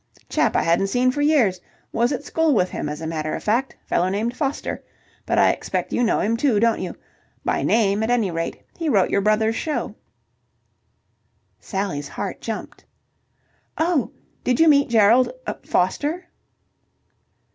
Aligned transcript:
"Chap 0.29 0.55
I 0.55 0.63
hadn't 0.63 0.87
seen 0.87 1.11
for 1.11 1.21
years. 1.21 1.61
Was 1.91 2.11
at 2.11 2.23
school 2.23 2.55
with 2.55 2.71
him, 2.71 2.89
as 2.89 3.01
a 3.01 3.05
matter 3.05 3.35
of 3.35 3.43
fact. 3.43 3.75
Fellow 3.85 4.09
named 4.09 4.35
Foster. 4.35 4.83
But 5.27 5.37
I 5.37 5.51
expect 5.51 5.93
you 5.93 6.01
know 6.01 6.19
him, 6.21 6.35
too, 6.37 6.59
don't 6.59 6.81
you? 6.81 6.95
By 7.45 7.61
name, 7.61 8.01
at 8.01 8.09
any 8.09 8.31
rate. 8.31 8.63
He 8.79 8.89
wrote 8.89 9.11
your 9.11 9.21
brother's 9.21 9.55
show." 9.55 9.93
Sally's 11.59 12.07
heart 12.07 12.41
jumped. 12.41 12.83
"Oh! 13.77 14.09
Did 14.43 14.59
you 14.59 14.67
meet 14.67 14.89
Gerald 14.89 15.31
Foster?" 15.61 16.25